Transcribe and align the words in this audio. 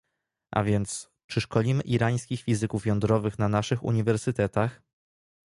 A 0.51 0.63
więc, 0.63 1.09
czy 1.27 1.41
szkolimy 1.41 1.83
irańskich 1.83 2.41
fizyków 2.43 2.85
jądrowych 2.85 3.39
na 3.39 3.47
naszych 3.49 3.83
uniwersytetach? 3.83 4.81